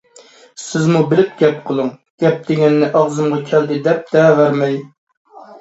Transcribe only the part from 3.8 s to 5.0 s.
دەپ دەۋەرمەي!